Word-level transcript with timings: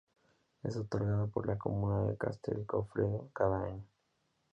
Es 0.63 0.77
otorgado 0.77 1.29
por 1.29 1.45
la 1.45 1.59
comuna 1.59 2.05
de 2.07 2.17
Castel 2.17 2.65
Goffredo 2.65 3.29
cada 3.35 3.65
año. 3.65 3.85